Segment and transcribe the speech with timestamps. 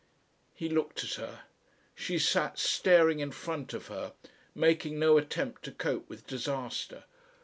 [0.55, 1.43] He looked at her.
[1.93, 4.13] She sat staring in front of her,
[4.55, 7.03] making no attempt to cope with disaster.